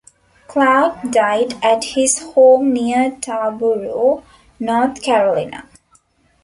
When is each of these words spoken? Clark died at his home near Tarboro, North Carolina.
Clark 0.47 1.11
died 1.11 1.63
at 1.63 1.83
his 1.93 2.33
home 2.33 2.73
near 2.73 3.11
Tarboro, 3.11 4.23
North 4.59 4.99
Carolina. 5.03 5.69